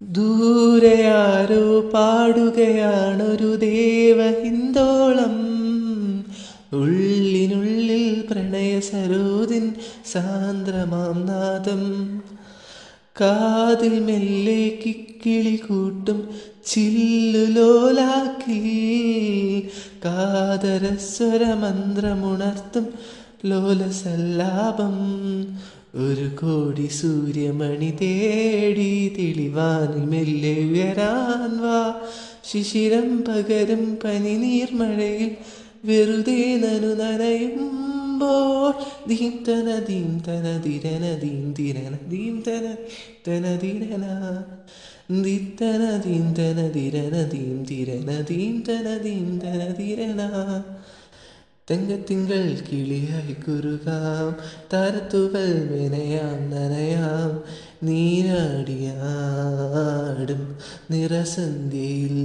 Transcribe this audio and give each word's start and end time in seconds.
ദൂരെ 0.00 1.06
ആരോ 1.06 1.80
പാടുകയാണൊരു 1.80 3.56
ദേവഹിന്ദോളം 3.56 5.48
ഉള്ളിനുള്ളിൽ 6.72 8.26
പ്രണയ 8.30 8.80
സരോദിൻ 8.80 9.74
സാന്ദ്രമാം 10.12 11.26
നാദം. 11.26 12.22
കാതിൽ 13.20 14.00
മെല്ലെ 14.00 14.80
കിക്കിളി 14.86 15.56
കൂട്ടും 15.56 16.28
ചില്ലുലോലാക്കി 16.66 18.60
കാതരസ്വരമന്ത്രമുണർത്തും 20.04 22.88
ലോലസല്ലാപം. 23.44 24.96
ഒരു 25.98 26.28
കോടി 26.28 26.86
സൂര്യമണി 26.86 27.90
തേടി 27.90 29.08
തെളിവാൻ 29.08 30.10
മെല്ലെ 30.10 30.54
ഉയരാൻ 30.54 31.58
വാ. 31.58 31.94
ശിശിരം 32.44 33.24
പകരും 33.28 33.98
പനി 34.04 34.34
നീർമഴയിൽ 34.36 35.30
വെറുതെ 35.84 36.56
നനു 36.56 36.94
നനയുമ്പോൾ. 37.02 38.72
ദീം 39.08 39.34
തന 39.48 39.78
ദീം 39.88 40.22
തന 40.28 40.46
തിരന 40.64 41.04
ദീം 41.22 41.54
തിരന 41.58 41.94
ദീം 42.08 42.42
തന 42.48 42.66
തന 43.28 43.56
തിരന 43.56 44.04
ദിത്തന 45.24 45.82
ദീം 46.06 46.26
തന 46.32 46.68
തിരന 46.74 47.22
ദീം 47.22 47.64
തിരന 47.64 48.10
ദീം 48.30 48.64
തന 48.68 48.98
ദീം 49.02 49.38
തന 49.38 49.74
ദിരന. 49.78 50.20
തങ്കത്തിങ്കൾ 51.70 52.56
കിളിയായി 52.72 53.32
കുറുകാം 53.32 54.36
താരത്തുകൾ 54.72 55.68
വിനയാം 55.70 56.50
നനയാം 56.50 57.42
നീരാടിയാടും 57.82 60.56
നിറസന്ധ്യയിൽ. 60.90 62.18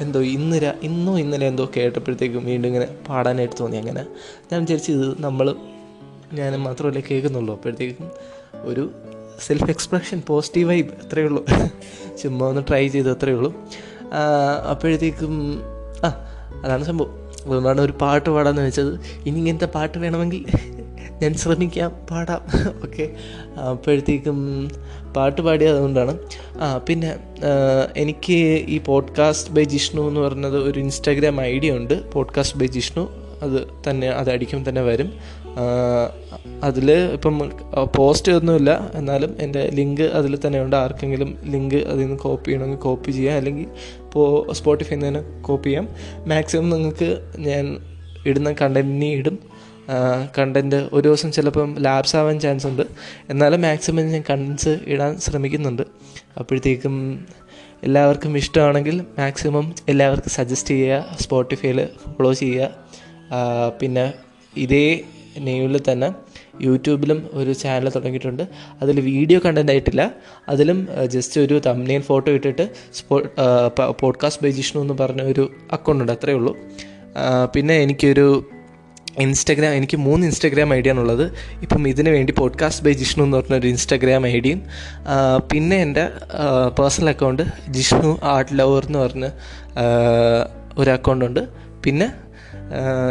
എന്തോ 0.00 0.20
ഇന്ന് 0.20 0.56
ഇന്നോ 0.82 1.18
ഇന്നലെ 1.18 1.46
എന്തോ 1.46 1.64
കേട്ടപ്പോഴത്തേക്കും 1.76 2.44
വീണ്ടും 2.44 2.68
ഇങ്ങനെ 2.68 2.88
പാടാനായിട്ട് 3.08 3.56
തോന്നി. 3.60 3.76
അങ്ങനെ 3.76 4.06
ഞാൻ 4.52 4.60
വിചാരിച്ചു 4.60 4.92
ഇത് 4.92 5.22
നമ്മൾ 5.22 5.54
ഞാൻ 6.32 6.56
മാത്രമല്ലേ 6.56 7.02
കേൾക്കുന്നുള്ളൂ. 7.10 7.54
അപ്പോഴത്തേക്കും 7.54 8.10
ഒരു 8.62 8.90
സെൽഫ് 9.46 9.70
എക്സ്പ്രഷൻ 9.70 10.22
പോസിറ്റീവ് 10.26 10.68
വൈബ് 10.68 10.88
അത്രയേ 11.04 11.26
ഉള്ളൂ. 11.26 11.44
ചുമ്മാ 12.22 12.46
ഒന്ന് 12.46 12.62
ട്രൈ 12.68 12.88
ചെയ്തു 12.88 13.08
അത്രയേ 13.08 13.36
ഉള്ളൂ. 13.36 13.54
അപ്പോഴത്തേക്കും 14.70 15.34
ആ 16.04 16.08
അതാണ് 16.64 16.84
സംഭവം. 16.84 17.10
അതുകൊണ്ടാണ് 17.44 17.80
ഒരു 17.80 17.94
പാട്ട് 18.00 18.30
പാടാമെന്ന് 18.30 18.62
വെച്ചത്. 18.62 18.92
ഇനി 19.26 19.38
ഇങ്ങനത്തെ 19.38 19.66
പാട്ട് 19.66 19.98
വേണമെങ്കിൽ 19.98 20.44
ഞാൻ 21.22 21.34
ശ്രമിക്കാം 21.34 21.92
പാടാം. 22.10 22.42
ഓക്കെ 22.84 23.04
അപ്പോഴത്തേക്കും 23.60 24.38
പാട്ട് 25.16 25.40
പാടിയത് 25.42 25.72
അതുകൊണ്ടാണ്. 25.76 26.18
ആ 26.60 26.78
പിന്നെ 26.78 27.16
എനിക്ക് 27.96 28.38
ഈ 28.68 28.78
പോഡ്കാസ്റ്റ് 28.78 29.52
ബൈ 29.52 29.64
ജിഷ്ണു 29.64 30.02
എന്ന് 30.08 30.20
പറഞ്ഞത് 30.20 30.58
ഒരു 30.58 30.80
ഇൻസ്റ്റാഗ്രാം 30.80 31.40
ഐ 31.40 31.58
ഡി 31.58 31.70
ഉണ്ട്. 31.70 32.12
പോഡ്കാസ്റ്റ് 32.12 32.58
ബൈ 32.58 32.66
ജിഷ്ണു 32.66 33.04
അത് 33.42 33.68
തന്നെ 33.90 34.08
അത് 34.08 34.30
അടിക്കും 34.30 34.68
തന്നെ 34.68 34.82
വരും. 34.82 35.12
അതിൽ 36.62 36.92
ഇപ്പം 36.92 37.34
പോസ്റ്റ് 37.96 38.32
ഒന്നുമില്ല. 38.32 38.90
എന്നാലും 38.94 39.36
എന്റെ 39.38 39.70
ലിങ്ക് 39.74 40.02
അതിൽ 40.02 40.38
തന്നെ 40.46 40.58
ഉണ്ട് 40.62 40.76
ആർക്കെങ്കിലും 40.76 41.38
ലിങ്ക് 41.44 41.74
അതിൽ 41.74 42.00
നിന്ന് 42.00 42.18
കോപ്പി 42.18 42.48
ചെയ്യണമെങ്കിൽ 42.48 42.78
കോപ്പി 42.78 43.10
ചെയ്യാം. 43.10 43.36
അല്ലെങ്കിൽ 43.36 43.66
ഇപ്പോൾ 44.04 44.52
സ്പോട്ടിഫൈ 44.52 44.96
തന്നെ 44.96 45.22
കോപ്പി 45.42 45.68
ചെയ്യാം. 45.68 45.88
മാക്സിമം 46.28 46.70
നിങ്ങൾക്ക് 46.70 47.10
ഞാൻ 47.38 47.64
ഇടുന്ന 48.26 48.52
കണ്ടന്റിനെ 48.52 49.10
ഇടും. 49.10 49.38
കണ്ടന്റ് 50.38 50.76
ഒരു 50.92 51.04
ദിവസം 51.08 51.32
ചിലപ്പം 51.32 51.76
ലാബ്സ് 51.78 52.16
ആവാൻ 52.16 52.40
ചാൻസ് 52.40 52.66
ഉണ്ട്. 52.66 52.82
എന്നാലും 53.30 53.62
മാക്സിമം 53.62 54.08
ഞാൻ 54.08 54.24
കണ്ടൻസ് 54.30 54.72
ഇടാൻ 54.86 55.12
ശ്രമിക്കുന്നുണ്ട്. 55.18 55.82
അപ്പോഴത്തേക്കും 56.38 56.96
എല്ലാവർക്കും 57.82 58.36
ഇഷ്ടമാണെങ്കിൽ 58.36 58.96
മാക്സിമം 59.18 59.74
എല്ലാവർക്കും 59.88 60.30
സജസ്റ്റ് 60.30 60.74
ചെയ്യുക. 60.74 61.16
സ്പോട്ടിഫൈയിൽ 61.20 61.88
ഫോളോ 62.16 62.32
ചെയ്യുക. 62.32 62.70
പിന്നെ 63.80 64.12
ഇതേ 64.56 65.00
നെയിമിൽ 65.38 65.80
തന്നെ 65.92 66.12
യൂട്യൂബിലും 66.60 67.30
ഒരു 67.32 67.52
ചാനൽ 67.52 67.88
തുടങ്ങിയിട്ടുണ്ട്. 67.88 68.42
അതിൽ 68.82 69.00
വീഡിയോ 69.00 69.40
കണ്ടന്റ് 69.44 69.72
ആയിട്ടില്ല. 69.72 70.10
അതിലും 70.48 70.88
ജസ്റ്റ് 71.06 71.40
ഒരു 71.40 71.60
തമ്നെയിൽ 71.66 72.00
ഫോട്ടോ 72.00 72.32
ഇട്ടിട്ട് 72.32 72.70
സ്പോ 72.94 73.18
പോഡ്കാസ്റ്റ് 74.00 74.42
ബൈ 74.44 74.50
ജിഷ്ണു 74.50 74.82
എന്ന് 74.82 74.94
പറഞ്ഞ 75.00 75.22
ഒരു 75.22 75.50
അക്കൗണ്ട് 75.72 76.02
ഉണ്ട്. 76.02 76.12
അത്രയേ 76.12 76.36
ഉള്ളൂ. 76.36 76.56
പിന്നെ 77.54 77.74
എനിക്കൊരു 77.74 78.50
ഇൻസ്റ്റഗ്രാം 79.18 79.72
എനിക്ക് 79.74 79.96
മൂന്ന് 79.96 80.26
ഇൻസ്റ്റഗ്രാം 80.26 80.74
ഐ 80.74 80.80
ഡിയാണുള്ളത് 80.80 81.32
ഇപ്പം 81.62 81.88
ഇതിന് 81.88 82.08
വേണ്ടി 82.08 82.32
പോഡ്കാസ്റ്റ് 82.32 82.84
ബൈ 82.84 82.92
ജിഷ്ണു 82.92 83.24
എന്ന് 83.24 83.36
പറഞ്ഞൊരു 83.36 83.68
ഇൻസ്റ്റഗ്രാം 83.68 84.26
ഐ 84.26 84.40
ഡിയും 84.40 84.62
പിന്നെ 85.52 85.76
എന്റെ 85.76 86.08
personal 86.78 87.08
account 87.08 87.42
Jishnu 87.68 88.20
art 88.22 88.58
lover 88.58 88.86
എന്ന് 88.86 88.98
പറഞ്ഞ 88.98 89.28
ഒരു 90.78 90.90
അക്കൗണ്ട് 90.90 91.24
ഉണ്ട്. 91.24 91.48
പിന്നെ 91.84 92.12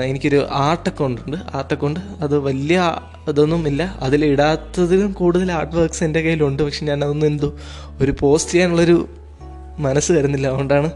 എനിക്കൊരു 0.04 0.48
ആർട്ട് 0.52 0.90
അക്കൗണ്ട് 0.90 1.22
ഉണ്ട്. 1.22 1.38
ആർട്ട് 1.54 1.74
അക്കൗണ്ട് 1.74 2.00
അത് 2.00 2.40
വലിയ 2.40 2.96
ഇതൊന്നും 3.28 3.68
ഇല്ല. 3.68 3.84
അതിലിടാത്തതിലും 4.00 5.12
കൂടുതൽ 5.12 5.52
ആർട്ട് 5.52 5.76
വർക്ക്സ് 5.76 6.04
എന്റെ 6.04 6.22
കയ്യിലുണ്ട്. 6.22 6.64
പക്ഷെ 6.64 6.86
ഞാൻ 6.86 7.04
അതൊന്നും 7.04 7.28
എന്തോ 7.28 7.54
ഒരു 8.02 8.16
പോസ്റ്റ് 8.20 8.52
ചെയ്യാനുള്ളൊരു 8.52 9.10
മനസ്സ് 9.80 10.12
വരുന്നില്ല 10.12 10.48
അതുകൊണ്ടാണ് 10.48 10.92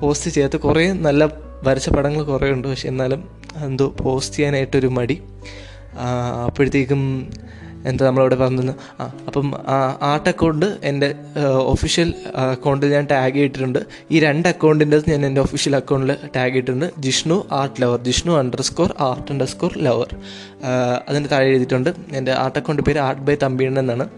പോസ്റ്റ് 0.00 0.30
ചെയ്യാത്ത 0.30 0.56
കുറേ 0.56 0.92
നല്ല 0.92 1.24
വരച്ച 1.62 1.88
പടങ്ങൾ 1.90 2.22
കുറേ 2.22 2.50
ഉണ്ട്. 2.50 2.68
പക്ഷെ 2.68 2.88
എന്നാലും 2.88 3.28
എന്തോ 3.56 3.94
പോസ്റ്റ് 4.00 4.36
ചെയ്യാനായിട്ടൊരു 4.36 4.86
മടി. 4.86 5.22
അപ്പോഴത്തേക്കും 6.46 7.30
എന്താ 7.88 8.06
നമ്മളവിടെ 8.06 8.34
പറഞ്ഞു 8.34 8.72
ആ 9.00 9.04
അപ്പം 9.26 9.46
ആർട്ട് 10.00 10.28
അക്കൗണ്ട് 10.28 10.78
എന്റെ 10.82 11.14
ഒഫീഷ്യൽ 11.72 12.14
അക്കൗണ്ടിൽ 12.34 12.92
ഞാൻ 12.92 13.06
ടാഗ് 13.06 13.34
ചെയ്തിട്ടുണ്ട് 13.34 13.78
ഈ 14.10 14.20
രണ്ട് 14.20 14.48
അക്കൗണ്ടിന്റെ 14.48 15.02
ഞാൻ 15.08 15.26
എന്റെ 15.26 15.40
ഒഫീഷ്യൽ 15.40 15.76
അക്കൗണ്ടിൽ 15.76 16.16
ടാഗ് 16.36 16.52
ചെയ്തിട്ടുണ്ട് 16.52 16.90
Jishnu 16.98 17.48
art 17.52 17.82
lover 17.82 17.98
Jishnu 18.08 18.32
underscore 18.60 18.94
art 19.00 19.32
underscore 19.46 19.78
lover 19.78 20.10
അതിന്റെ 21.08 21.28
താഴെ 21.28 21.46
എഴുതിയിട്ടുണ്ട്. 21.46 21.90
എന്റെ 22.12 22.32
ആർട്ട് 22.32 22.58
അക്കൗണ്ട് 22.58 22.82
പേര് 22.82 22.98
ആർട്ട് 22.98 23.22
ബൈ 23.22 23.34
തമ്പി 23.34 23.64
എന്നാണ്. 23.64 24.08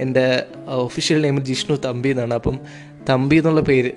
എന്റെ 0.00 0.46
ഒഫീഷ്യൽ 0.66 1.22
നെയിം 1.22 1.44
ജിഷ്ണു 1.44 1.76
തമ്പി 1.76 2.08
എന്നാണ്. 2.08 2.34
അപ്പം 2.34 2.58
തമ്പി 3.08 3.36
എന്നുള്ള 3.36 3.60
പേര് 3.60 3.90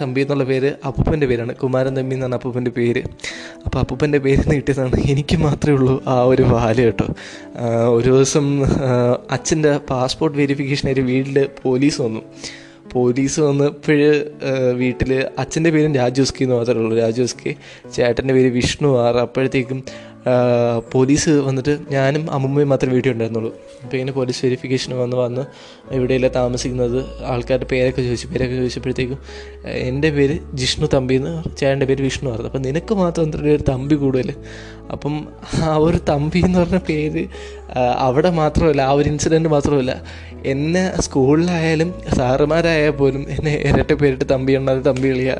തമ്പി 0.00 0.20
എന്നുള്ള 0.20 0.44
പേര് 0.44 0.70
അപ്പൂപ്പന്റെ 0.86 1.26
പേരാണ്. 1.26 1.52
കുമാരൻ 1.62 1.96
തമ്പി 1.96 2.14
എന്നാണ് 2.14 2.34
അപ്പൂപ്പന്റെ 2.34 2.70
പേര്. 2.70 3.02
അപ്പോൾ 3.64 3.78
അപ്പൂപ്പന്റെ 3.78 4.18
പേര് 4.18 4.42
നീട്ടിയതാണ് 4.50 4.98
എനിക്ക് 5.12 5.36
മാത്രമേ 5.36 5.76
ഉള്ളൂ 5.76 5.94
ആ 6.06 6.16
ഒരു 6.32 6.42
വാൽ 6.42 6.78
കേട്ടോ. 6.80 7.06
ഒരു 7.96 8.10
ദിവസം 8.10 8.46
അച്ഛന്റെ 9.30 9.72
പാസ്പോർട്ട് 9.90 10.38
വെരിഫിക്കേഷനായിട്ട് 10.38 11.04
വീട്ടിൽ 11.12 11.48
പോലീസ് 11.62 12.00
വന്നു. 12.02 12.22
പോലീസ് 12.92 13.40
വന്നപ്പോൾ 13.40 14.00
വീട്ടിൽ 14.72 15.12
അച്ഛന്റെ 15.38 15.70
പേരും 15.70 15.94
രാജുസ്കി 15.94 16.42
എന്ന് 16.44 16.56
മാത്രമേ 16.56 16.82
ഉള്ളൂ. 16.82 16.96
രാജുസ്കി 16.98 17.52
ചേട്ടന്റെ 17.94 18.34
പേര് 18.34 18.50
വിഷ്ണു 18.52 18.90
ആർ. 19.04 19.16
അപ്പോഴത്തേക്കും 19.18 19.80
പോലീസ് 20.92 21.30
വന്നിട്ട് 21.30 21.78
ഞാനും 21.90 22.32
അമ്മുമ്മയും 22.32 22.68
മാത്രമേ 22.68 22.92
വീട്ടിൽ 22.92 23.12
ഉണ്ടായിരുന്നുള്ളൂ. 23.12 23.50
അപ്പോൾ 23.82 23.96
ഇങ്ങനെ 23.96 24.12
പോലീസ് 24.12 24.46
വെരിഫിക്കേഷൻ 24.46 24.98
വന്ന് 24.98 25.16
വന്ന് 25.16 25.42
എവിടെയല്ല 25.92 26.28
താമസിക്കുന്നത്. 26.28 27.04
ആൾക്കാരുടെ 27.24 27.66
പേരൊക്കെ 27.70 28.02
ചോദിച്ചു. 28.02 28.26
പേരൊക്കെ 28.26 28.56
ചോദിച്ചപ്പോഴത്തേക്കും 28.56 29.18
എന്റെ 29.64 30.10
പേര് 30.10 30.38
ജിഷ്ണു 30.54 30.86
തമ്പി 30.94 31.14
എന്ന് 31.14 31.56
ചേട്ടന്റെ 31.56 31.86
പേര് 31.86 32.02
വിഷ്ണു 32.02 32.28
ആയിരുന്നു. 32.30 32.50
അപ്പം 32.50 32.62
നിനക്ക് 32.62 32.94
മാത്രം 32.94 33.24
എന്തൊരു 33.24 33.48
ഒരു 33.48 33.62
തമ്പി 33.68 33.94
കൂടുതൽ. 33.94 34.34
അപ്പം 34.92 35.28
ആ 35.62 35.76
ഒരു 35.76 36.00
തമ്പി 36.08 36.38
എന്ന് 36.38 36.58
പറഞ്ഞ 36.58 36.78
പേര് 36.78 37.28
അവിടെ 37.78 38.30
മാത്രമല്ല 38.30 38.80
ആ 38.80 38.90
ഒരു 38.90 39.08
ഇൻസിഡന്റ് 39.08 39.48
മാത്രമല്ല 39.48 40.02
എന്നെ 40.46 41.00
സ്കൂളിലായാലും 41.00 41.94
സാറുമാരായാൽ 42.14 42.90
പോലും 42.90 43.26
എന്നെ 43.30 43.54
ഇരട്ട 43.54 43.92
പേരിട്ട് 43.92 44.24
തമ്പി 44.30 44.56
ഉണ്ടാകും 44.56 44.82
തമ്പി 44.82 45.08
എളിയ 45.08 45.36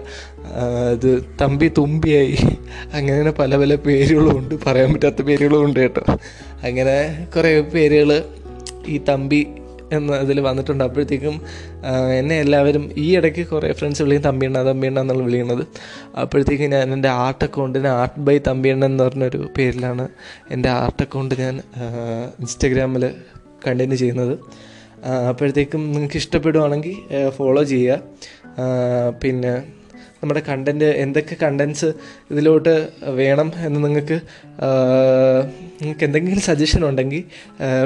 ഇത് 0.93 1.11
തമ്പി 1.41 1.69
തുമ്പിയായി. 1.79 2.37
അങ്ങനെ 2.93 3.31
പല 3.31 3.57
പല 3.57 3.75
പേരുകളും 3.75 4.39
ഉണ്ട്. 4.39 4.55
പറയാൻ 4.67 4.93
പറ്റാത്ത 4.93 5.23
പേരുകളും 5.23 5.65
ഉണ്ട് 5.65 5.81
കേട്ടോ. 5.81 6.03
അങ്ങനെ 6.67 7.27
കുറേ 7.37 7.61
പേരുകൾ 7.61 8.11
ഈ 8.87 8.99
തമ്പി 9.09 9.47
എന്ന 9.93 10.17
ഇതിൽ 10.17 10.41
വന്നിട്ടുണ്ട്. 10.41 10.85
അപ്പോഴത്തേക്കും 10.85 11.41
എന്നെ 12.19 12.41
എല്ലാവരും 12.41 12.93
ഈ 12.97 13.17
ഇടയ്ക്ക് 13.17 13.47
കുറേ 13.47 13.73
ഫ്രണ്ട്സ് 13.73 14.03
വിളിക്കും 14.03 14.25
തമ്പിയണ്ണ 14.25 14.63
തമ്പിയണ്ണ 14.63 15.01
എന്നുള്ള 15.01 15.23
വിളിക്കുന്നത്. 15.23 15.67
അപ്പോഴത്തേക്കും 16.19 16.71
ഞാൻ 16.71 16.93
എന്റെ 16.93 17.09
ആർട്ട് 17.09 17.45
അക്കൗണ്ടിന് 17.45 17.87
ആർട്ട് 17.87 18.21
ബൈ 18.21 18.39
തമ്പിയണ്ണ 18.39 18.85
എന്ന് 18.85 19.05
പറഞ്ഞൊരു 19.05 19.51
പേരിലാണ് 19.59 20.09
എന്റെ 20.51 20.69
ആർട്ട് 20.69 21.03
അക്കൗണ്ട് 21.03 21.35
ഞാൻ 21.41 21.61
ഇൻസ്റ്റഗ്രാമിൽ 22.41 23.11
കണ്ടിന്യൂ 23.67 23.97
ചെയ്യുന്നത്. 23.97 24.39
അപ്പോഴത്തേക്കും 25.29 25.93
നിങ്ങൾക്ക് 25.93 26.17
ഇഷ്ടപ്പെടുവാണെങ്കിൽ 26.17 27.31
ഫോളോ 27.31 27.63
ചെയ്യുക. 27.63 28.01
പിന്നെ 29.23 29.63
നമ്മുടെ 30.25 30.43
കണ്ടന്റ് 30.49 30.85
എന്തൊക്കെ 30.85 31.37
കണ്ടൻസ് 31.43 31.91
ഇതിലോട്ട് 32.31 32.75
വേണം 33.21 33.53
എന്ന് 33.67 33.85
നിങ്ങൾക്ക് 33.85 34.19
നിങ്ങൾക്ക് 35.83 36.05
എന്തെങ്കിലും 36.05 36.41
സജഷൻ 36.41 36.85
ഉണ്ടെങ്കിൽ 36.85 37.25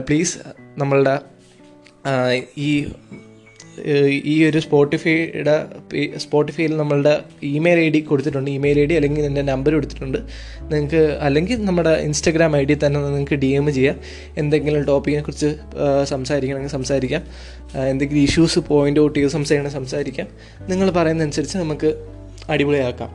പ്ലീസ് 0.08 0.38
നമ്മളുടെ 0.78 1.16
ഈ 2.58 2.70
ഈ 4.24 4.34
ഒരു 4.44 4.58
സ്പോട്ടിഫൈയുടെ 4.58 5.54
സ്പോട്ടിഫൈയിൽ 6.16 6.76
നമ്മളുടെ 6.76 7.12
ഇമെയിൽ 7.42 7.78
ഐ 7.78 7.88
ഡി 7.88 8.00
കൊടുത്തിട്ടുണ്ട്. 8.00 8.50
ഇമെയിൽ 8.50 8.78
ഐ 8.80 8.84
ഡി 8.84 8.94
അല്ലെങ്കിൽ 8.94 9.24
എന്റെ 9.24 9.42
നമ്പർ 9.42 9.72
കൊടുത്തിട്ടുണ്ട്. 9.74 10.18
നിങ്ങൾക്ക് 10.62 11.02
അല്ലെങ്കിൽ 11.26 11.64
നമ്മുടെ 11.64 11.90
ഇൻസ്റ്റഗ്രാം 11.90 12.56
ഐ 12.56 12.64
ഡി 12.64 12.76
തന്നെ 12.86 13.00
നിങ്ങൾക്ക് 13.00 13.34
ഡി 13.34 13.46
എം 13.46 13.72
ചെയ്യാം. 13.72 13.96
എന്തെങ്കിലും 14.36 14.82
ടോപ്പിക്കിനെ 14.84 15.22
കുറിച്ച് 15.22 15.50
സംസാരിക്കണമെങ്കിൽ 16.04 16.70
സംസാരിക്കാം. 16.70 17.22
എന്തെങ്കിലും 17.92 18.22
ഇഷ്യൂസ് 18.22 18.58
പോയിന്റ് 18.58 19.00
ഔട്ട് 19.00 19.18
ചെയ്ത് 19.18 19.32
സംസാരിക്കണമെങ്കിൽ 19.32 19.80
സംസാരിക്കാം. 19.80 20.28
നിങ്ങൾ 20.68 20.90
പറയുന്നതനുസരിച്ച് 20.90 21.58
നമുക്ക് 21.58 21.90
അടിപൊളിയാക്കാം. 22.50 23.10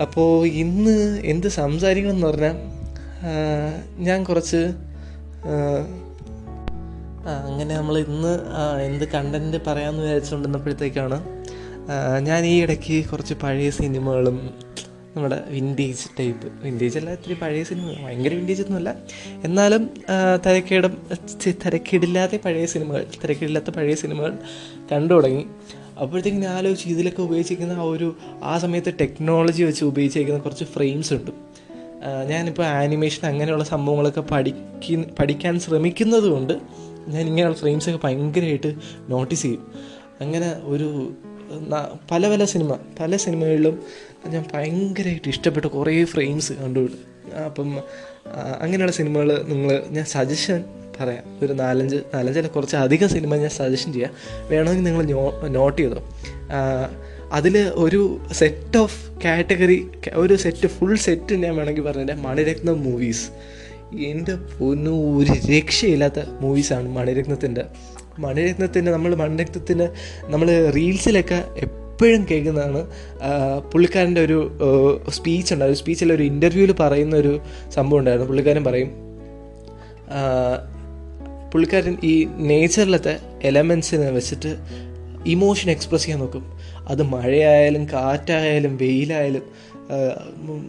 അപ്പോൾ 0.00 0.46
ഇന്ന് 0.46 1.22
എന്ത് 1.24 1.48
സംസാരിക്കണം 1.48 2.14
എന്ന് 2.14 2.26
പറഞ്ഞാൽ 2.26 2.56
ഞാൻ 3.98 4.24
കുറച്ച് 4.24 4.60
അങ്ങനെ 7.46 7.76
നമ്മൾ 7.76 7.98
ഇന്ന് 7.98 8.32
എന്ത് 8.80 9.04
കണ്ടന്റ് 9.12 9.58
പറയാമെന്ന് 9.66 10.02
വിചാരിച്ചുകൊണ്ടിരുന്നപ്പോഴത്തേക്കാണ് 10.02 11.18
ഞാൻ 12.20 12.46
ഈ 12.46 12.62
ഇടയ്ക്ക് 12.62 13.04
കുറച്ച് 13.10 13.34
പഴയ 13.34 13.70
സിനിമകളും 13.70 14.36
നമ്മുടെ 15.16 15.42
വിന്റേജ് 15.46 16.04
ടൈപ്പ് 16.20 16.48
വിന്റേജ് 16.62 16.98
അല്ല 16.98 17.10
ഇത്തിരി 17.10 17.34
പഴയ 17.34 17.62
സിനിമ 17.62 17.84
ഭയങ്കര 18.06 18.34
വിന്റേജ് 18.34 18.62
ഒന്നുമല്ല. 18.62 18.90
എന്നാലും 19.44 19.82
തിരക്കേടും 20.46 20.94
തിരക്കിടില്ലാത്ത 21.64 22.38
പഴയ 22.44 22.66
സിനിമകൾ 22.66 23.06
തിരക്കിടില്ലാത്ത 23.24 23.70
പഴയ 23.70 23.94
സിനിമകൾ 23.94 24.32
കണ്ടു 24.92 25.14
തുടങ്ങി. 25.14 25.46
അപ്പോഴത്തേക്കും 25.98 26.40
ഞാൻ 26.40 26.52
ആലോചിച്ച് 26.52 26.88
ഇതിലൊക്കെ 26.88 27.22
ഉപയോഗിച്ചിരിക്കുന്ന 27.22 27.72
ആ 27.72 27.82
ഒരു 27.82 28.16
ആ 28.42 28.58
സമയത്ത് 28.58 28.92
ടെക്നോളജി 29.00 29.62
വെച്ച് 29.62 29.84
ഉപയോഗിച്ചിരിക്കുന്ന 29.84 30.40
കുറച്ച് 30.40 30.64
ഫ്രെയിംസ് 30.64 31.14
ഉണ്ട്. 31.14 31.30
ഞാനിപ്പോൾ 32.28 32.66
ആനിമേഷൻ 32.66 33.28
അങ്ങനെയുള്ള 33.28 33.64
സംഭവങ്ങളൊക്കെ 33.64 34.20
പഠിക്ക 34.20 35.02
പഠിക്കാൻ 35.18 35.60
ശ്രമിക്കുന്നത് 35.60 36.24
കൊണ്ട് 36.24 36.52
ഞാൻ 37.08 37.26
ഇങ്ങനെയുള്ള 37.26 37.56
ഫ്രെയിംസൊക്കെ 37.56 38.00
ഭയങ്കരമായിട്ട് 38.04 38.74
നോട്ടീസ് 39.08 39.42
ചെയ്യും. 39.42 39.72
അങ്ങനെ 40.20 40.60
ഒരു 40.64 41.12
പല 42.10 42.28
പല 42.28 42.44
സിനിമ 42.44 42.78
പല 43.00 43.16
സിനിമകളിലും 43.16 43.80
ഞാൻ 44.26 44.44
ഭയങ്കരമായിട്ട് 44.54 45.28
ഇഷ്ടപ്പെട്ട 45.28 45.66
കുറേ 45.66 46.04
ഫ്രെയിംസ് 46.04 46.52
കണ്ടുപിടി 46.52 47.34
അപ്പം 47.34 47.78
അങ്ങനെയുള്ള 48.60 48.92
സിനിമകൾ 48.92 49.44
നിങ്ങൾ 49.48 49.82
ഞാൻ 49.90 50.04
സജഷൻ 50.04 50.64
പറയാം. 51.00 51.24
ഒരു 51.42 51.52
നാലഞ്ച് 51.52 51.96
നാലഞ്ചല്ല 52.14 52.48
കുറച്ച് 52.48 52.76
അധികം 52.76 53.08
സിനിമ 53.08 53.36
ഞാൻ 53.36 53.50
സജഷൻ 53.50 53.92
ചെയ്യാം. 53.92 54.12
വേണമെങ്കിൽ 54.48 54.82
നിങ്ങൾ 54.82 55.02
നോട്ട് 55.48 55.82
ചെയ്തോ. 55.82 56.00
അതിൽ 57.32 57.58
ഒരു 57.58 58.18
സെറ്റ് 58.32 58.78
ഓഫ് 58.78 58.98
കാറ്റഗറി 59.24 59.86
ഒരു 60.14 60.36
സെറ്റ് 60.36 60.66
ഫുൾ 60.66 60.96
സെറ്റ് 60.96 61.34
ഞാൻ 61.34 61.56
വേണമെങ്കിൽ 61.56 61.82
പറഞ്ഞാൽ 61.82 62.14
മണിരത്നം 62.14 62.82
മൂവീസ് 62.82 63.26
എന്റെ 64.00 64.34
പൊന്നു 64.34 64.90
ഒരു 65.18 65.32
രക്ഷയില്ലാത്ത 65.50 66.20
മൂവീസാണ് 66.40 66.88
മണിരത്നത്തിന്റെ 66.88 67.64
മണിരത്നത്തിന്റെ 68.18 68.92
നമ്മൾ 68.92 69.14
മണിരത്നത്തിന്റെ 69.14 69.88
നമ്മൾ 70.24 70.70
റീൽസിലൊക്കെ 70.70 71.44
എപ്പോഴും 71.56 72.26
കേൾക്കുന്നതാണ്. 72.30 72.80
പുള്ളിക്കാരന്റെ 73.72 74.24
ഒരു 74.24 74.38
സ്പീച്ച് 75.10 75.54
ഉണ്ടായിരുന്നു 75.54 75.82
സ്പീച്ചിൽ 75.82 76.12
ഒരു 76.12 76.22
ഇന്റർവ്യൂവിൽ 76.22 76.72
പറയുന്ന 76.72 77.16
ഒരു 77.16 77.40
സംഭവം 77.74 77.98
ഉണ്ടായിരുന്നു. 77.98 78.26
പുള്ളിക്കാരൻ 78.26 78.64
പറയും 78.64 78.90
പുള്ളിക്കാരൻ 81.52 81.96
ഈ 82.04 82.24
നേച്ചറിലത്തെ 82.24 83.14
എലമെൻസിനെ 83.42 84.10
വെച്ചിട്ട് 84.10 84.56
ഇമോഷൻ 85.26 85.70
എക്സ്പ്രസ് 85.70 86.02
ചെയ്യാൻ 86.02 86.20
നോക്കും. 86.20 86.44
അത് 86.88 87.02
മഴയായാലും 87.02 87.84
കാറ്റായാലും 87.92 88.76
വെയിലായാലും 88.76 89.44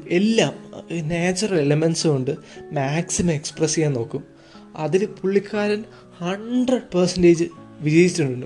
എല്ലാം 0.09 0.53
നാച്ചുറൽ 1.09 1.59
എലമെൻസ് 1.59 2.07
കൊണ്ട് 2.07 2.31
മാക്സിമം 2.71 3.31
എക്സ്പ്രസ് 3.31 3.75
ചെയ്യാൻ 3.75 3.93
നോക്കും. 3.93 4.23
അതിൽ 4.75 5.05
പുള്ളിക്കാരൻ 5.05 5.83
ഹൺഡ്രഡ് 6.19 6.97
പെർസെന്റേജ് 6.97 7.45
വിജയിച്ചിട്ടുണ്ട്. 7.81 8.45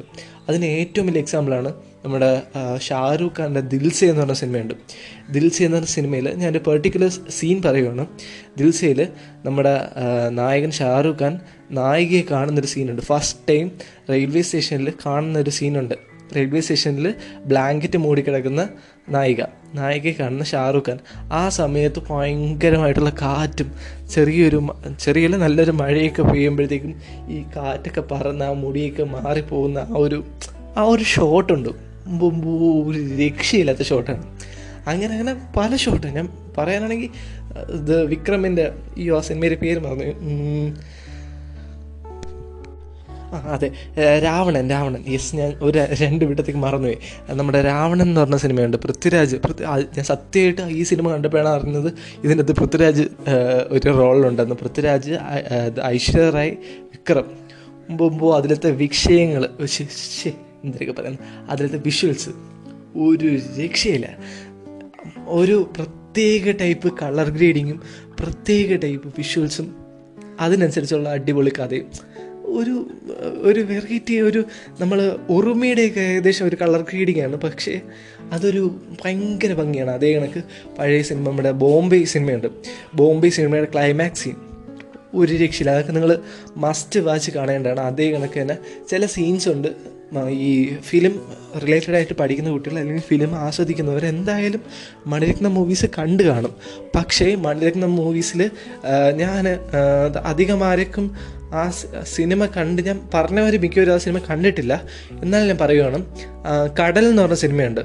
അതിന് 0.49 0.65
ഏറ്റവും 0.65 1.07
വലിയ 1.07 1.21
എക്സാമ്പിളാണ് 1.21 1.73
നമ്മുടെ 2.05 2.41
ഷാരൂഖ് 2.77 3.41
ഖാന്റെ 3.41 3.61
ദിൽസെ 3.61 4.05
എന്ന് 4.05 4.21
പറഞ്ഞ 4.21 4.33
സിനിമയുണ്ട്. 4.33 4.73
ദിൽസെ 5.31 5.63
എന്ന് 5.63 5.77
പറഞ്ഞ 5.77 5.87
സിനിമയിൽ 5.87 6.33
ഞാൻ 6.35 6.51
ഒരു 6.51 6.61
പെർട്ടിക്കുലർ 6.67 7.09
സീൻ 7.09 7.61
പറയുകയാണ് 7.65 8.05
ദിൽസയിൽ 8.57 9.07
നമ്മുടെ 9.45 9.81
നായകൻ 10.29 10.71
ഷാരൂഖ് 10.71 11.21
ഖാൻ 11.21 11.39
നായികയെ 11.71 12.21
കാണുന്നൊരു 12.31 12.67
സീനുണ്ട് 12.67 13.01
ഫസ്റ്റ് 13.01 13.39
ടൈം 13.49 13.71
റെയിൽവേ 14.09 14.41
സ്റ്റേഷനിൽ 14.41 14.93
കാണുന്നൊരു 15.05 15.49
സീനുണ്ട് 15.49 15.95
റെയിൽവേ 16.35 16.59
സ്റ്റേഷനിൽ 16.59 17.13
ബ്ലാങ്കറ്റ് 17.45 17.97
മൂടിക്കിടക്കുന്ന 17.97 18.69
നായിക. 19.09 19.41
നായികയെ 19.75 20.11
കാണുന്ന 20.11 20.43
ഷാറൂഖ് 20.43 20.89
ഖാൻ. 20.89 20.99
ആ 21.17 21.49
സമയത്ത് 21.49 22.01
ഭയങ്കരമായിട്ടുള്ള 22.09 23.09
കാറ്റും 23.09 23.71
ചെറിയൊരു 24.13 24.59
ചെറിയ 24.99 25.27
നല്ലൊരു 25.27 25.71
മഴയൊക്കെ 25.71 26.21
പെയ്യുമ്പോഴത്തേക്കും 26.21 27.01
ഈ 27.29 27.43
കാറ്റൊക്കെ 27.55 28.01
പറന്ന് 28.01 28.45
ആ 28.45 28.53
മുടിയൊക്കെ 28.53 29.03
മാറിപ്പോകുന്ന 29.03 29.79
ആ 29.79 29.97
ഒരു 29.97 30.23
ആ 30.77 30.81
ഒരു 30.81 31.03
ഷോട്ടുണ്ട് 31.03 31.90
ഒരു 32.07 33.27
രക്ഷയില്ലാത്ത 33.27 33.83
ഷോട്ടാണ് 33.83 34.39
അങ്ങനെ 34.87 35.13
അങ്ങനെ 35.13 35.35
പല 35.57 35.75
ഷോട്ടാണ് 35.75 36.15
ഞാൻ 36.15 36.29
പറയാനാണെങ്കിൽ 36.57 37.09
ഇത് 37.73 38.05
വിക്രമിന്റെ 38.05 38.71
ഈ 38.97 39.11
ആ 39.11 39.19
സിനിമയുടെ 39.19 39.55
പേര് 39.55 39.79
മറന്നു. 39.79 40.75
ആ 43.35 43.53
അതെ. 43.53 43.71
രാവണൻ 44.23 44.69
രാവണൻ. 44.69 45.03
യെസ് 45.07 45.35
ഞാൻ 45.35 45.53
ഒരു 45.61 45.85
രണ്ട് 46.01 46.25
വിട്ടത്തേക്ക് 46.25 46.59
മറന്നുപോയി. 46.59 46.97
നമ്മുടെ 47.29 47.61
രാവണൻ 47.61 48.01
എന്ന് 48.01 48.21
പറഞ്ഞ 48.21 48.37
സിനിമയുണ്ട്. 48.37 48.77
പൃഥ്വിരാജ് 48.77 49.37
പൃഥ്വി- 49.37 49.67
ഞാൻ 49.67 50.03
സത്യമായിട്ട് 50.03 50.61
ഈ 50.61 50.83
സിനിമ 50.83 51.11
കണ്ടപ്പോഴാണ് 51.11 51.49
അറിഞ്ഞത് 51.49 51.93
ഇതിനകത്ത് 52.23 52.51
പൃഥ്വിരാജ് 52.51 53.03
ഒരു 53.67 53.89
റോളിലുണ്ടെന്ന് 53.89 54.55
പൃഥ്വിരാജ് 54.55 55.11
ഐശ്വര്യ 55.85 56.29
റായ് 56.29 56.51
വിക്രം. 56.79 57.25
മുമ്പ് 57.89 58.35
അതിലത്തെ 58.35 58.71
വിഷയങ്ങൾ 58.71 59.49
എന്തൊക്കെ 60.63 60.91
പറയുന്നത്. 60.91 61.51
അതിലത്തെ 61.51 61.77
വിഷ്വൽസ് 61.77 62.29
ഒരു 62.95 63.39
രക്ഷയില്ല. 63.63 64.17
ഒരു 65.27 65.71
പ്രത്യേക 65.75 66.51
ടൈപ്പ് 66.51 66.93
കളർ 67.01 67.29
ഗ്രേഡിങ്ങും 67.29 67.81
പ്രത്യേക 68.19 68.75
ടൈപ്പ് 68.75 69.13
വിഷ്വൽസും 69.17 69.75
അതിനനുസരിച്ചുള്ള 70.39 71.09
അടിപൊളി 71.09 71.49
കഥയും. 71.49 71.87
ഒരു 72.43 72.87
ഒരു 73.41 73.59
വെറൈറ്റി 73.59 74.19
ഒരു 74.19 74.43
നമ്മൾ 74.79 75.17
ഉറുമയുടെയൊക്കെ 75.29 75.99
ഏകദേശം 75.99 76.45
ഒരു 76.45 76.57
കളർ 76.61 76.81
ഗ്രേഡിംഗ് 76.81 77.21
ആണ്. 77.21 77.35
പക്ഷേ 77.35 77.81
അതൊരു 78.31 78.81
ഭയങ്കര 79.05 79.53
ഭംഗിയാണ്. 79.53 79.91
അതേ 79.91 80.19
കണക്ക് 80.19 80.43
പഴയ 80.79 81.01
സിനിമ 81.01 81.29
നമ്മുടെ 81.29 81.51
ബോംബെ 81.51 82.03
സിനിമയുണ്ട് 82.03 82.47
ബോംബെ 82.95 83.29
സിനിമയുടെ 83.29 83.67
ക്ലൈമാക്സ് 83.73 84.23
സീൻ 84.23 84.35
ഒരു 85.13 85.33
രക്ഷയില്ല. 85.33 85.71
അതൊക്കെ 85.71 85.91
നിങ്ങൾ 85.91 86.19
മസ്റ്റ് 86.57 86.99
വാച്ച് 86.99 87.31
കാണേണ്ടതാണ്. 87.31 87.79
അതേ 87.79 88.11
കണക്ക് 88.11 88.41
തന്നെ 88.41 88.57
ചില 88.89 89.05
സീൻസ് 89.05 89.49
ഉണ്ട്. 89.49 90.00
ഈ 90.29 90.75
ഫിലിം 90.81 91.21
റിലേറ്റഡ് 91.65 91.95
ആയിട്ട് 91.95 92.13
പഠിക്കുന്ന 92.13 92.49
കുട്ടികൾ 92.49 92.79
അല്ലെങ്കിൽ 92.79 93.01
ഫിലിം 93.01 93.35
ആസ്വദിക്കുന്നവർ 93.35 94.05
എന്തായാലും 94.05 94.61
മണിരത്ന 95.07 95.47
മൂവീസ് 95.47 95.85
കണ്ടു 95.97 96.23
കാണും. 96.23 96.55
പക്ഷേ 96.95 97.35
മണിരത്ന 97.35 97.85
മൂവീസിൽ 97.85 98.51
ഞാൻ 99.15 99.47
അധികം 100.25 100.63
ആരേക്കും 100.63 101.15
ആ 101.53 101.69
സിനിമ 102.03 102.45
കണ്ട് 102.45 102.81
ഞാൻ 102.81 103.09
പറഞ്ഞവർ 103.13 103.57
മിക്കവരും 103.57 103.93
ആ 103.93 103.97
സിനിമ 103.97 104.19
കണ്ടിട്ടില്ല. 104.29 104.83
എന്നാലും 105.23 105.47
ഞാൻ 105.47 105.57
പറയുകയാണ് 105.57 106.05
കടൽ 106.81 107.05
എന്ന് 107.05 107.21
പറഞ്ഞ 107.21 107.35
സിനിമയുണ്ട്. 107.35 107.81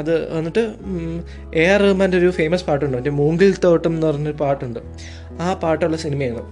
അത് 0.00 0.36
വന്നിട്ട് 0.36 0.62
എ 1.54 1.64
ആർ 1.64 1.80
റഹ്മാന്റെ 1.80 2.18
ഒരു 2.18 2.30
ഫേമസ് 2.30 2.64
പാട്ടുണ്ട്. 2.64 2.96
മറ്റേ 2.96 3.10
മൂങ്കിൽ 3.10 3.54
തോട്ടം 3.64 3.94
എന്ന് 3.94 4.06
പറഞ്ഞൊരു 4.06 4.36
പാട്ടുണ്ട്. 4.36 4.80
ആ 5.40 5.54
പാട്ടുള്ള 5.54 5.96
സിനിമയാണ്. 5.96 6.42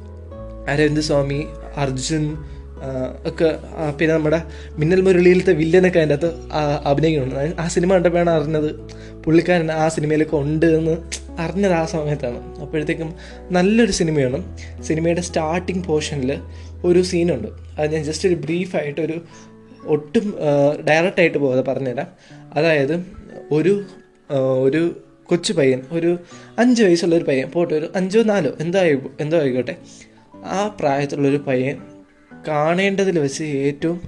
അരവിന്ദ് 0.70 1.00
സ്വാമി 1.00 1.46
അർജുൻ 1.76 2.36
ഒക്കെ 3.26 3.58
പിന്നെ 3.98 4.14
നമ്മുടെ 4.14 4.42
മിന്നൽ 4.70 5.00
മുരളിയിലത്തെ 5.00 5.52
വില്ലനൊക്കെ 5.52 5.98
അതിന്റെ 5.98 6.14
അകത്ത് 6.14 6.52
അഭിനയിക്കുന്നുണ്ട്. 6.86 7.60
ആ 7.60 7.68
സിനിമ 7.68 7.92
കണ്ടപ്പോഴാണ് 7.94 8.30
അറിഞ്ഞത് 8.30 8.70
പുള്ളിക്കാരൻ 9.24 9.72
ആ 9.72 9.88
സിനിമയിലൊക്കെ 9.88 10.36
ഉണ്ട് 10.36 10.66
എന്ന് 10.66 10.96
അറിഞ്ഞത് 11.40 11.72
ആ 11.72 11.84
സമയത്താണ്. 11.84 12.60
അപ്പോഴത്തേക്കും 12.60 13.14
നല്ലൊരു 13.50 13.92
സിനിമയാണ് 13.92 14.38
സിനിമയുടെ 14.82 15.20
സ്റ്റാർട്ടിങ് 15.20 15.84
പോർഷനിൽ 15.84 16.38
ഒരു 16.84 17.02
സീനുണ്ട് 17.02 17.48
അത് 17.80 17.94
ഞാൻ 17.94 18.04
ജസ്റ്റ് 18.04 18.28
ഒരു 18.28 18.34
ബ്രീഫായിട്ട് 18.34 19.00
ഒരു 19.00 19.20
ഒട്ടും 19.86 20.34
ഡയറക്റ്റായിട്ട് 20.88 21.38
പോകാതെ 21.38 21.62
പറഞ്ഞുതരാം. 21.62 22.06
അതായത് 22.54 23.04
ഒരു 23.52 23.84
ഒരു 24.62 25.02
കൊച്ചു 25.24 25.52
പയ്യൻ 25.52 25.82
ഒരു 25.92 26.18
അഞ്ച് 26.58 26.82
വയസ്സുള്ള 26.82 27.14
ഒരു 27.16 27.24
പയ്യൻ 27.24 27.50
പോട്ടെ 27.50 27.74
ഒരു 27.74 27.88
അഞ്ചോ 27.96 28.22
നാലോ 28.22 28.50
എന്തോ 28.60 28.78
എന്തോ 29.20 29.38
ആയിക്കോട്ടെ. 29.38 29.76
ആ 30.36 30.76
പ്രായത്തിലുള്ളൊരു 30.80 31.40
പയ്യൻ 31.46 31.76
കാണേണ്ടതിൽ 32.48 33.18
വെച്ച് 33.18 33.44
ഏറ്റവും 33.44 34.00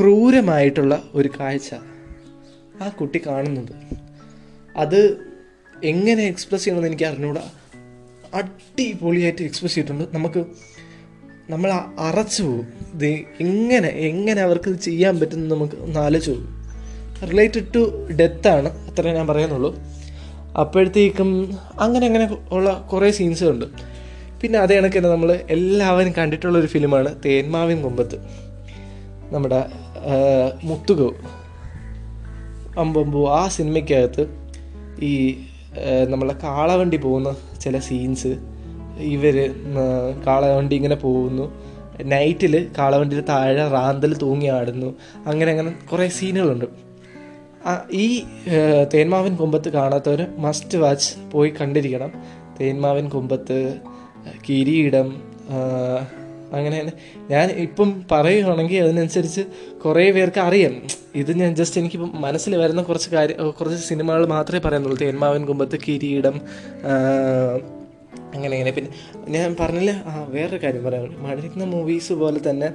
ക്രൂരമായിട്ടുള്ള 0.00 1.02
ഒരു 1.14 1.30
കാഴ്ച 1.40 1.74
ആ 2.82 2.88
കുട്ടി 2.88 3.22
കാണുന്നത്. 3.26 3.74
അത് 4.76 5.18
എങ്ങനെ 5.84 6.22
എക്സ്പ്രസ് 6.22 6.64
ചെയ്യണമെന്ന് 6.64 6.88
എനിക്ക് 6.88 7.04
അറിഞ്ഞുകൂടാ 7.04 7.42
അടിപൊളിയായിട്ട് 8.34 9.42
എക്സ്പ്രസ് 9.42 9.74
ചെയ്തിട്ടുണ്ട്. 9.74 10.04
നമുക്ക് 10.12 10.44
നമ്മൾ 11.50 11.72
അറച്ചു 11.98 12.42
പോകും. 12.42 12.68
ഇത് 12.94 13.06
എങ്ങനെ 13.40 13.88
എങ്ങനെ 13.88 14.42
അവർക്ക് 14.42 14.72
ചെയ്യാൻ 14.72 15.20
പറ്റുമെന്ന് 15.20 15.54
നമുക്ക് 15.54 15.74
ഒന്ന് 15.74 16.00
ആലോചിച്ച് 16.00 16.30
പോകും 16.30 16.58
റിലേറ്റഡ് 17.30 17.74
ടു 17.74 18.08
ഡെത്താണ് 18.12 18.90
അത്രേ 18.90 19.12
ഞാൻ 19.12 19.26
പറയുന്നുള്ളൂ 19.26 19.76
അപ്പോഴത്തേക്കും 20.60 21.58
അങ്ങനെ 21.80 22.06
അങ്ങനെ 22.06 22.38
ഉള്ള 22.50 22.88
കുറേ 22.92 23.10
സീൻസുണ്ട് 23.10 23.87
പിന്നെ 24.40 24.58
അതേ 24.58 24.80
കണക്ക് 24.80 24.98
തന്നെ 24.98 25.10
നമ്മൾ 25.10 25.40
എല്ലാവരും 25.50 26.12
കണ്ടിട്ടുള്ള 26.12 26.58
ഒരു 26.58 26.66
ഫിലിമാണ് 26.66 27.14
തേന്മാവിൻ 27.24 27.82
കൊമ്പത്ത്. 27.82 28.16
നമ്മുടെ 29.30 29.66
മുത്തുകോ 30.64 31.14
അമ്പമ്പു 32.78 33.28
ആ 33.28 33.48
സിനിമയ്ക്കകത്ത് 33.48 34.26
ഈ 35.02 35.14
നമ്മളെ 36.08 36.34
കാളവണ്ടി 36.42 36.96
പോകുന്ന 36.96 37.36
ചില 37.60 37.78
സീൻസ് 37.78 38.36
ഇവർ 38.98 39.36
കാളവണ്ടി 40.26 40.76
ഇങ്ങനെ 40.76 40.94
പോകുന്നു. 40.94 41.44
നൈറ്റിൽ 42.02 42.68
കാളവണ്ടിയിൽ 42.78 43.22
താഴെ 43.22 43.68
റാന്തൽ 43.68 44.16
തൂങ്ങി 44.16 44.46
ആടുന്നു. 44.46 44.94
അങ്ങനെ 45.26 45.50
അങ്ങനെ 45.50 45.74
കുറേ 45.92 46.08
സീനുകളുണ്ട്. 46.08 46.64
ഈ 47.92 48.22
തേന്മാവിൻ 48.94 49.36
കുമ്പത്ത് 49.36 49.68
കാണാത്തവർ 49.68 50.26
മസ്റ്റ് 50.38 50.78
വാച്ച് 50.78 51.30
പോയി 51.32 51.52
കണ്ടിരിക്കണം. 51.60 52.12
തേന്മാവിൻ 52.60 53.08
കൊമ്പത്ത് 53.08 53.78
കിരീടം 54.48 55.08
അങ്ങനെ 56.52 56.92
ഞാൻ 57.30 57.50
ഇപ്പം 57.50 58.04
പറയുകയാണെങ്കിൽ 58.12 58.82
അതിനനുസരിച്ച് 58.82 59.42
കുറേ 59.84 60.10
പേർക്ക് 60.10 60.40
അറിയാം. 60.40 60.74
ഇത് 61.14 61.32
ഞാൻ 61.38 61.54
ജസ്റ്റ് 61.56 61.80
എനിക്കിപ്പം 61.80 62.12
മനസ്സിൽ 62.20 62.56
വരുന്ന 62.56 62.82
കുറച്ച് 62.82 63.10
കാര്യം 63.10 63.50
കുറച്ച് 63.50 63.88
സിനിമകൾ 63.88 64.26
മാത്രമേ 64.26 64.58
പറയുന്നുള്ളൂ. 64.58 64.98
തേന്മാവൻ 64.98 65.46
കുമ്പത്ത് 65.46 65.78
കിരീടം 65.88 66.40
അങ്ങനെ 68.34 68.54
അങ്ങനെ. 68.56 68.70
പിന്നെ 68.70 68.90
ഞാൻ 69.26 69.56
പറഞ്ഞില്ല 69.60 69.90
ആ 70.06 70.26
വേറൊരു 70.28 70.62
കാര്യം 70.62 70.84
പറയാം 70.84 71.22
മടിക്കുന്ന 71.22 71.64
മൂവീസ് 71.64 72.12
പോലെ 72.12 72.50
തന്നെ 72.50 72.70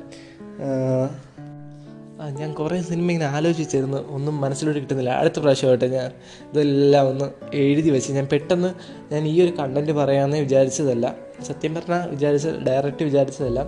ഞാൻ 2.29 2.53
കുറേ 2.53 2.81
സിനിമ 2.81 3.11
ഇങ്ങനെ 3.11 3.25
ആലോചിച്ചിരുന്നു. 3.25 4.09
ഒന്നും 4.09 4.41
മനസ്സിലോട്ട് 4.41 4.79
കിട്ടുന്നില്ല. 4.79 5.09
അടുത്ത 5.09 5.39
പ്രാവശ്യമായിട്ട് 5.39 5.85
ഞാൻ 5.85 6.11
ഇതെല്ലാം 6.51 7.09
ഒന്ന് 7.09 7.25
എഴുതി 7.53 7.89
വെച്ച് 7.89 8.13
ഞാൻ 8.13 8.27
പെട്ടെന്ന് 8.31 8.73
ഞാൻ 9.13 9.27
ഈ 9.27 9.41
ഒരു 9.41 9.51
കണ്ടന്റ് 9.51 9.91
പറയാമെന്ന് 9.91 10.37
വിചാരിച്ചതല്ല. 10.37 11.15
സത്യം 11.43 11.75
പറഞ്ഞാൽ 11.75 12.09
വിചാരിച്ച 12.09 12.47
ഡയറക്റ്റ് 12.47 13.03
വിചാരിച്ചതല്ല. 13.03 13.63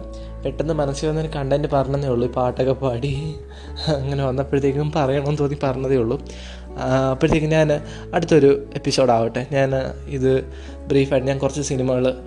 പെട്ടെന്ന് 0.46 0.74
മനസ്സിൽ 0.74 1.08
വന്നൊരു 1.08 1.28
കണ്ടന്റ് 1.28 1.68
പറഞ്ഞതേ 1.68 2.08
ഉള്ളൂ. 2.08 2.30
ഈ 2.30 2.32
പാട്ടൊക്കെ 2.32 2.74
പാടി 2.74 3.36
അങ്ങനെ 3.88 4.26
വന്നപ്പോഴത്തേക്കും 4.26 4.92
പറയണമെന്ന് 4.96 5.38
തോന്നി 5.38 5.58
പറഞ്ഞതേ 5.64 5.96
ഉള്ളൂ. 5.96 6.22
അപ്പോഴത്തേക്കും 7.12 7.50
ഞാൻ 7.50 7.74
അടുത്തൊരു 8.14 8.68
എപ്പിസോഡാവട്ടെ 8.76 9.48
ഞാൻ 9.52 9.76
ഇത് 10.08 10.44
ബ്രീഫായിട്ട് 10.88 11.28
ഞാൻ 11.28 11.40
കുറച്ച് 11.40 11.62
സിനിമകൾ 11.62 12.24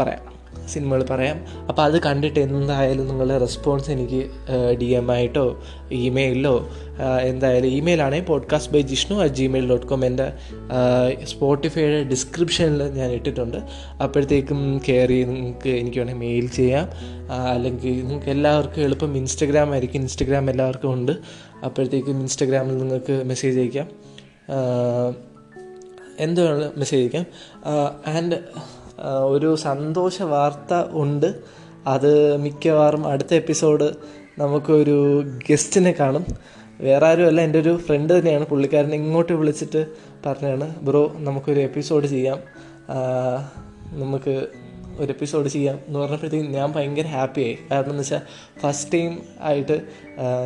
പറയാം. 0.00 0.37
സിനിമകൾ 0.68 1.02
പറയാം. 1.10 1.38
അപ്പോൾ 1.68 1.82
അത് 1.82 2.02
കണ്ടിട്ട് 2.02 2.40
എന്തായാലും 2.40 3.08
നിങ്ങളുടെ 3.08 3.38
റെസ്പോൺസ് 3.38 3.90
എനിക്ക് 3.90 4.20
ഡി 4.80 4.84
എം 4.84 5.10
ആയിട്ടോ 5.10 5.62
ഇമെയിലോ 5.92 6.68
എന്തായാലും 7.22 7.68
ഇമെയിലാണെങ്കിൽ 7.68 8.26
podcast 8.26 8.72
by 8.72 8.82
Jishnu 8.82 9.16
at 9.18 9.34
Gmail 9.34 9.68
dot 9.68 9.86
com 9.86 10.06
എന്റെ 10.06 10.32
സ്പോട്ടിഫൈയുടെ 11.24 12.02
ഡിസ്ക്രിപ്ഷനിൽ 12.04 12.82
ഞാൻ 12.82 13.10
ഇട്ടിട്ടുണ്ട്. 13.12 13.56
അപ്പോഴത്തേക്കും 14.02 14.80
കയറി 14.88 15.22
നിങ്ങൾക്ക് 15.22 15.68
എനിക്ക് 15.68 15.98
വേണമെങ്കിൽ 15.98 16.26
മെയിൽ 16.26 16.46
ചെയ്യാം. 16.48 16.88
അല്ലെങ്കിൽ 17.52 17.96
നിങ്ങൾക്ക് 17.98 18.30
എല്ലാവർക്കും 18.30 18.82
എളുപ്പം 18.82 19.16
ഇൻസ്റ്റഗ്രാം 19.16 19.72
ആയിരിക്കും. 19.72 20.00
ഇൻസ്റ്റഗ്രാം 20.00 20.50
എല്ലാവർക്കും 20.50 20.92
ഉണ്ട്. 20.92 21.12
അപ്പോഴത്തേക്കും 21.64 22.20
ഇൻസ്റ്റഗ്രാമിൽ 22.20 22.78
നിങ്ങൾക്ക് 22.78 23.22
മെസ്സേജ് 23.24 23.58
അയക്കാം. 23.58 23.88
എന്താണ് 26.18 26.70
മെസ്സേജ് 26.76 27.02
അയക്കാം? 27.02 27.26
ആൻഡ് 28.16 28.36
ഒരു 29.04 29.56
സന്തോഷ 29.56 30.22
വാർത്ത 30.22 30.74
ഉണ്ട്. 30.90 31.34
അത് 31.86 32.36
മിക്കവാറും 32.36 33.06
അടുത്ത 33.06 33.34
എപ്പിസോഡ് 33.34 33.90
നമുക്കൊരു 34.38 35.24
ഗസ്റ്റിനെ 35.50 35.94
കാണും. 36.00 36.26
വേറെ 36.80 37.06
ആരുമല്ല 37.06 37.40
എന്റെ 37.40 37.58
ഒരു 37.58 37.76
ഫ്രണ്ട് 37.76 38.18
തന്നെയാണ് 38.18 38.46
പുള്ളിക്കാരനെ 38.46 38.94
ഇങ്ങോട്ട് 38.94 39.32
വിളിച്ചിട്ട് 39.32 39.86
പറഞ്ഞാണ് 40.26 40.76
ബ്രോ 40.82 41.12
നമുക്കൊരു 41.16 41.60
എപ്പിസോഡ് 41.60 42.06
ചെയ്യാം. 42.06 42.38
നമുക്ക് 43.92 44.46
ഒരു 44.98 45.12
എപ്പിസോഡ് 45.12 45.48
ചെയ്യാം 45.48 45.78
എന്ന് 45.86 45.98
പറഞ്ഞപ്പോഴത്തേക്കും 45.98 46.52
ഞാൻ 46.52 46.72
ഭയങ്കര 46.72 47.06
ഹാപ്പിയായി 47.06 47.58
കാരണം 47.70 47.90
എന്ന് 47.90 48.00
വെച്ചാൽ 48.00 48.20
ഫസ്റ്റ് 48.60 48.92
ടൈം 48.94 49.18
ആയിട്ട് 49.42 49.80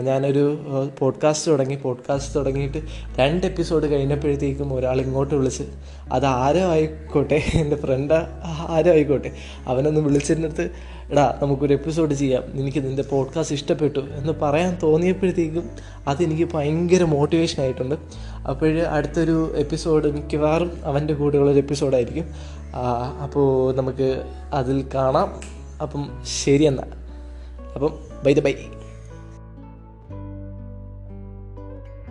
ഞാനൊരു 0.04 0.58
പോഡ്കാസ്റ്റ് 0.98 1.50
തുടങ്ങി 1.50 1.76
പോഡ്കാസ്റ്റ് 1.76 2.34
തുടങ്ങിയിട്ട് 2.34 2.78
രണ്ട് 3.16 3.46
എപ്പിസോഡ് 3.46 3.92
കഴിഞ്ഞപ്പോഴത്തേക്കും 3.92 4.74
ഒരാൾ 4.74 5.00
ഇങ്ങോട്ട് 5.00 5.34
വിളിച്ച് 5.34 5.62
അത് 6.12 6.26
ആരോ 6.26 6.60
ആയിക്കോട്ടെ 6.60 7.42
എന്റെ 7.54 7.76
ഫ്രണ്ട് 7.76 8.14
ആരോ 8.44 8.90
ആയിക്കോട്ടെ 8.92 9.30
അവനൊന്ന് 9.66 10.00
വിളിച്ചിരുന്നിടത്ത് 10.00 10.70
എടാ 11.10 11.38
നമുക്കൊരു 11.42 11.72
എപ്പിസോഡ് 11.72 12.14
ചെയ്യാം. 12.14 12.42
എനിക്ക് 12.54 12.86
നിന്റെ 12.86 13.02
പോഡ്കാസ്റ്റ് 13.02 13.54
ഇഷ്ടപ്പെട്ടു. 13.54 14.00
എന്ന് 14.00 14.32
പറയാൻ 14.42 14.78
തോന്നിയപ്പോഴത്തേക്കും 14.82 15.70
അതെനിക്ക് 16.08 16.52
ഭയങ്കര 16.54 17.04
മോട്ടിവേഷൻ 17.04 17.62
ആയിട്ടുണ്ട്. 17.62 17.94
അപ്പോഴ് 18.48 18.82
അടുത്തൊരു 18.82 19.54
എപ്പിസോഡ് 19.56 20.12
മിക്കവാറും 20.12 20.72
അവന്റെ 20.84 21.14
കൂടെയുള്ളൊരു 21.14 21.58
എപ്പിസോഡായിരിക്കും 21.58 22.24
അപ്പോൾ 23.22 23.74
നമുക്ക് 23.74 24.24
അതിൽ 24.52 24.88
കാണാം. 24.94 25.40
അപ്പം 25.82 26.22
ശരി 26.24 26.64
എന്നാൽ 26.64 26.90
അപ്പം 27.74 27.98
ബൈ 28.24 28.32
ദ 28.32 28.40
ബൈ. 28.40 28.54